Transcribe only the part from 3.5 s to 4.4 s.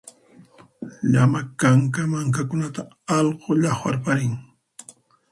llaqwarparin